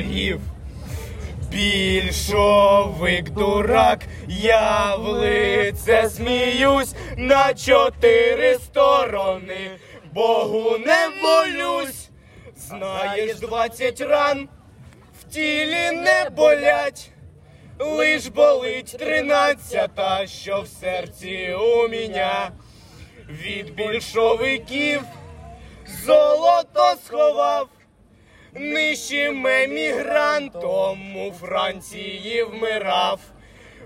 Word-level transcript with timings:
ворогів. 0.00 0.40
Більшовик 1.50 3.30
дурак, 3.30 4.00
я 4.28 4.96
в 4.96 5.08
лице 5.08 6.10
сміюсь 6.10 6.94
на 7.16 7.54
чотири 7.54 8.54
сторони, 8.54 9.70
Богу 10.12 10.78
не 10.78 11.08
молюсь, 11.22 12.08
знаєш, 12.56 13.36
двадцять 13.36 14.00
ран 14.00 14.48
в 15.20 15.32
тілі 15.32 15.90
не 15.92 16.30
болять, 16.36 17.10
лиш 17.78 18.26
болить 18.26 18.96
тринадцята, 18.98 20.26
що 20.26 20.60
в 20.60 20.68
серці 20.68 21.56
у 21.60 21.88
мене 21.88 22.50
від 23.28 23.74
більшовиків 23.74 25.02
золото 26.06 26.94
сховав. 27.06 27.68
Нижчим 28.54 29.46
емігрантом 29.46 31.16
у 31.16 31.32
Франції 31.32 32.42
вмирав. 32.42 33.20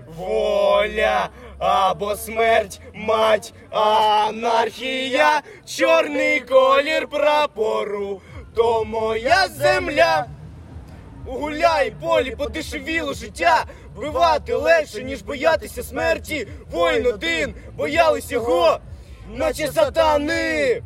Воля 0.07 1.29
або 1.59 2.15
смерть, 2.15 2.81
мать, 2.93 3.53
анархія, 3.69 5.41
чорний 5.65 6.39
колір 6.39 7.07
прапору, 7.07 8.21
то 8.55 8.85
моя 8.85 9.47
земля. 9.47 10.25
Гуляй, 11.25 11.91
полі, 12.01 12.35
подешевіло 12.35 13.13
життя, 13.13 13.65
вбивати 13.95 14.53
легше, 14.53 15.03
ніж 15.03 15.21
боятися 15.21 15.83
смерті. 15.83 16.47
Воїн 16.71 17.07
один, 17.07 17.53
боялись 17.77 18.31
його, 18.31 18.79
наче 19.35 19.67
сатани. 19.67 20.81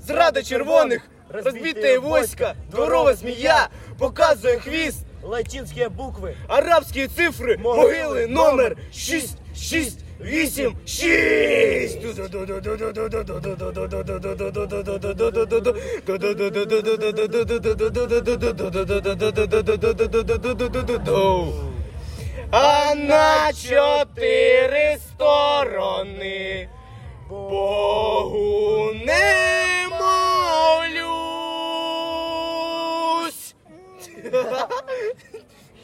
Зрада 0.00 0.42
червоних, 0.42 1.10
розбите 1.28 1.98
войска, 1.98 2.54
дворова 2.70 3.14
змія, 3.14 3.68
показує 3.98 4.58
хвіст, 4.58 4.98
Латинские 5.22 5.88
буквы. 5.88 6.34
арабські 6.48 7.08
цифри, 7.08 7.56
могили, 7.56 8.26
номер 8.26 8.76
6, 8.92 9.38
6, 9.56 9.98
8, 10.20 10.76
6. 10.86 11.98
А 22.50 22.94
на 22.94 23.52
чотири 23.52 24.98
сторони 24.98 26.68
Богу 27.28 28.53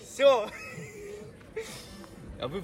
Все. 0.03 0.49
А 2.41 2.49
вы 2.49 2.59